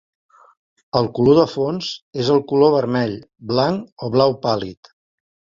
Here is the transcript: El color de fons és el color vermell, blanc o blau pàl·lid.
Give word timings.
El 1.01 1.09
color 1.19 1.37
de 1.41 1.43
fons 1.51 1.91
és 2.23 2.33
el 2.37 2.41
color 2.53 2.73
vermell, 2.77 3.15
blanc 3.53 4.07
o 4.07 4.11
blau 4.17 4.35
pàl·lid. 4.49 4.95